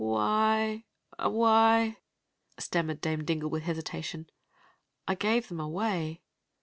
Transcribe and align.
"Why,— 0.03 0.85
why 1.19 1.97
—"stammered 2.57 3.01
Dame 3.01 3.23
Dingle, 3.23 3.51
with 3.51 3.61
hesitation," 3.61 4.31
I 5.07 5.13
gave 5.13 5.47
them 5.47 5.59
away." 5.59 6.23